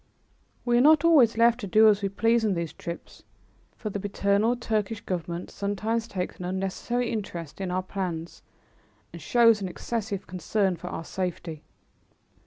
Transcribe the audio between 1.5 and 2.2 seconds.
to do as we